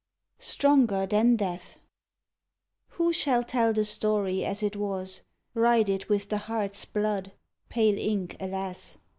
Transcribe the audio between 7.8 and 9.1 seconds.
ink, alas!)